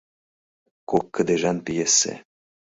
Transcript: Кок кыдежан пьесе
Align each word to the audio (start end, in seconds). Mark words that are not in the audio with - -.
Кок 0.89 1.05
кыдежан 1.15 1.57
пьесе 1.65 2.13